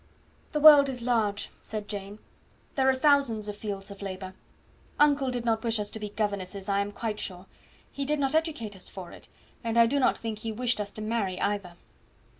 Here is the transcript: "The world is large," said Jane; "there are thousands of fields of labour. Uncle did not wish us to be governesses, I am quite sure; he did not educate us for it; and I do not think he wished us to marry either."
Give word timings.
"The 0.53 0.59
world 0.59 0.89
is 0.89 1.03
large," 1.03 1.51
said 1.61 1.87
Jane; 1.87 2.17
"there 2.73 2.89
are 2.89 2.95
thousands 2.95 3.47
of 3.47 3.55
fields 3.55 3.91
of 3.91 4.01
labour. 4.01 4.33
Uncle 4.99 5.29
did 5.29 5.45
not 5.45 5.63
wish 5.63 5.79
us 5.79 5.91
to 5.91 5.99
be 5.99 6.09
governesses, 6.09 6.67
I 6.67 6.79
am 6.79 6.91
quite 6.91 7.19
sure; 7.19 7.45
he 7.91 8.03
did 8.03 8.17
not 8.19 8.33
educate 8.33 8.75
us 8.75 8.89
for 8.89 9.11
it; 9.11 9.29
and 9.63 9.77
I 9.77 9.85
do 9.85 9.99
not 9.99 10.17
think 10.17 10.39
he 10.39 10.51
wished 10.51 10.81
us 10.81 10.89
to 10.93 11.03
marry 11.03 11.39
either." 11.39 11.75